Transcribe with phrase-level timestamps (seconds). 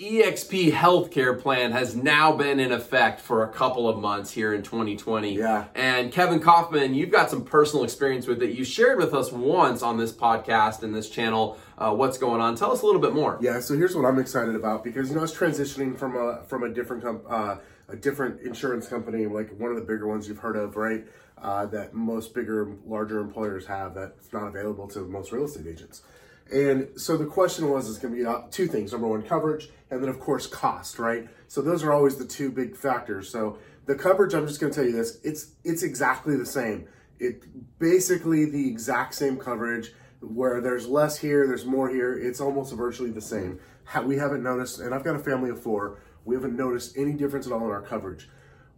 [0.00, 4.62] EXP healthcare plan has now been in effect for a couple of months here in
[4.62, 5.36] 2020.
[5.36, 5.66] Yeah.
[5.74, 8.56] And Kevin Kaufman, you've got some personal experience with it.
[8.56, 12.56] You shared with us once on this podcast and this channel uh, what's going on.
[12.56, 13.36] Tell us a little bit more.
[13.42, 16.44] Yeah, so here's what I'm excited about because you know I was transitioning from a
[16.44, 17.56] from a different com- uh,
[17.88, 21.04] a different insurance company, like one of the bigger ones you've heard of, right?
[21.36, 26.02] Uh, that most bigger, larger employers have that's not available to most real estate agents.
[26.52, 28.92] And so the question was, is going to be uh, two things.
[28.92, 31.28] Number one, coverage, and then of course cost, right?
[31.48, 33.28] So those are always the two big factors.
[33.28, 36.88] So the coverage, I'm just going to tell you this, it's it's exactly the same.
[37.18, 37.44] It
[37.78, 39.92] basically the exact same coverage.
[40.20, 42.12] Where there's less here, there's more here.
[42.12, 43.58] It's almost virtually the same.
[44.04, 45.98] We haven't noticed, and I've got a family of four.
[46.26, 48.28] We haven't noticed any difference at all in our coverage.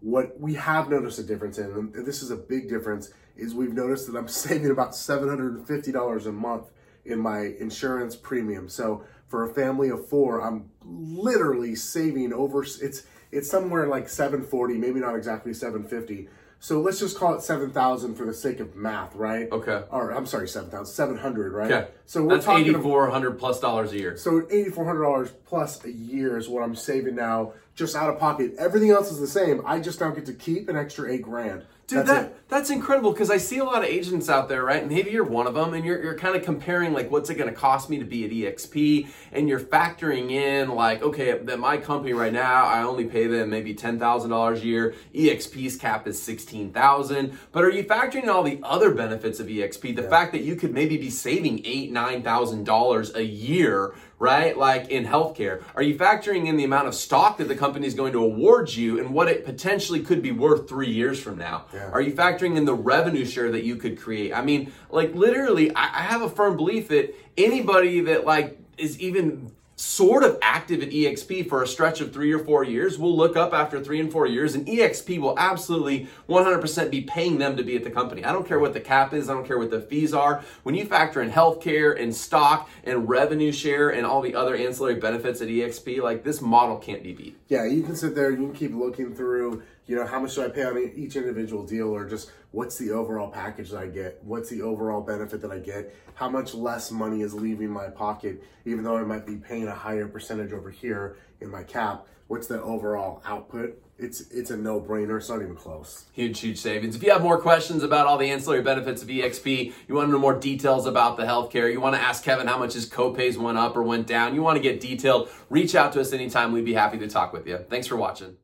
[0.00, 3.74] What we have noticed a difference in, and this is a big difference, is we've
[3.74, 6.70] noticed that I'm saving about $750 a month
[7.06, 8.68] in my insurance premium.
[8.68, 14.74] So for a family of four, I'm literally saving over it's it's somewhere like 740,
[14.78, 16.28] maybe not exactly 750.
[16.58, 19.50] So let's just call it 7,000 for the sake of math, right?
[19.52, 19.82] Okay.
[19.90, 21.70] Or I'm sorry, 7,000, 700, right?
[21.70, 21.88] Okay.
[22.06, 24.16] So we're That's talking 8400 plus dollars a year.
[24.16, 28.54] so $8,400 plus a year is what I'm saving now, just out of pocket.
[28.58, 29.62] Everything else is the same.
[29.64, 31.62] I just now get to keep an extra eight grand.
[31.86, 32.48] Dude, That's that it.
[32.48, 34.88] that's incredible because I see a lot of agents out there, right?
[34.88, 37.48] Maybe you're one of them, and you're, you're kind of comparing like what's it going
[37.48, 41.76] to cost me to be at EXP, and you're factoring in like, okay, that my
[41.76, 44.94] company right now, I only pay them maybe ten thousand dollars a year.
[45.14, 49.46] EXP's cap is sixteen thousand, but are you factoring in all the other benefits of
[49.46, 49.94] EXP?
[49.94, 54.56] The fact that you could maybe be saving eight nine thousand dollars a year right?
[54.56, 55.62] Like in healthcare.
[55.74, 58.72] Are you factoring in the amount of stock that the company is going to award
[58.72, 61.64] you and what it potentially could be worth three years from now?
[61.72, 61.90] Yeah.
[61.90, 64.32] Are you factoring in the revenue share that you could create?
[64.32, 69.00] I mean, like literally, I, I have a firm belief that anybody that like is
[69.00, 73.14] even sort of active at EXP for a stretch of three or four years, we'll
[73.14, 77.56] look up after three and four years, and EXP will absolutely 100% be paying them
[77.56, 78.24] to be at the company.
[78.24, 80.42] I don't care what the cap is, I don't care what the fees are.
[80.62, 84.96] When you factor in healthcare and stock and revenue share and all the other ancillary
[84.96, 87.36] benefits at EXP, like this model can't be beat.
[87.48, 90.44] Yeah, you can sit there, you can keep looking through, you know, how much do
[90.44, 94.18] I pay on each individual deal or just what's the overall package that I get?
[94.22, 95.94] What's the overall benefit that I get?
[96.14, 99.74] How much less money is leaving my pocket, even though I might be paying a
[99.74, 102.06] higher percentage over here in my cap?
[102.26, 103.80] What's the overall output?
[103.98, 105.16] It's it's a no brainer.
[105.16, 106.06] It's not even close.
[106.12, 106.96] Huge, huge savings.
[106.96, 110.12] If you have more questions about all the ancillary benefits of EXP, you want to
[110.12, 113.36] know more details about the healthcare, you want to ask Kevin how much his copays
[113.36, 116.52] went up or went down, you want to get detailed, reach out to us anytime.
[116.52, 117.58] We'd be happy to talk with you.
[117.70, 118.36] Thanks for watching.